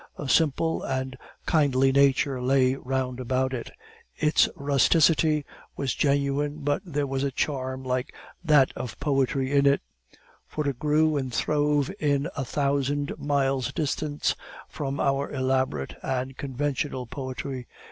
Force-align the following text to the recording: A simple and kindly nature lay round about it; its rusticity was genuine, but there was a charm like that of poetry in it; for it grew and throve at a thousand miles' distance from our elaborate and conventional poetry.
A 0.17 0.27
simple 0.27 0.81
and 0.81 1.15
kindly 1.45 1.91
nature 1.91 2.41
lay 2.41 2.73
round 2.73 3.19
about 3.19 3.53
it; 3.53 3.69
its 4.17 4.49
rusticity 4.55 5.45
was 5.77 5.93
genuine, 5.93 6.61
but 6.61 6.81
there 6.83 7.05
was 7.05 7.23
a 7.23 7.29
charm 7.29 7.83
like 7.83 8.11
that 8.43 8.73
of 8.75 8.99
poetry 8.99 9.51
in 9.51 9.67
it; 9.67 9.79
for 10.47 10.67
it 10.67 10.79
grew 10.79 11.17
and 11.17 11.31
throve 11.31 11.91
at 12.01 12.21
a 12.35 12.43
thousand 12.43 13.13
miles' 13.19 13.71
distance 13.71 14.33
from 14.67 14.99
our 14.99 15.31
elaborate 15.31 15.93
and 16.01 16.35
conventional 16.35 17.05
poetry. 17.05 17.67